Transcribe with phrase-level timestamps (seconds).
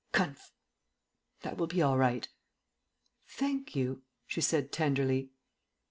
[0.11, 0.51] "Conf
[1.41, 2.27] That will be all right."
[3.27, 5.29] "Thank you," she said tenderly.